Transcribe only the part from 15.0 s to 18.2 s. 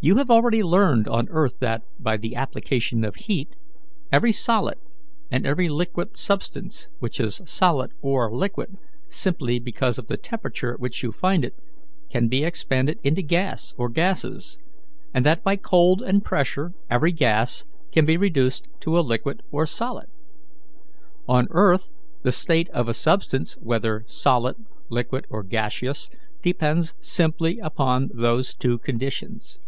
and that by cold and pressure every gas can be